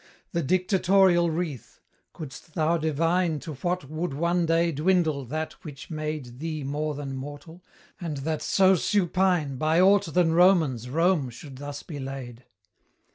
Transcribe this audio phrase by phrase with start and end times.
[0.31, 1.79] The dictatorial wreath,
[2.11, 7.15] couldst thou divine To what would one day dwindle that which made Thee more than
[7.15, 7.63] mortal?
[7.99, 12.45] and that so supine By aught than Romans Rome should thus be laid?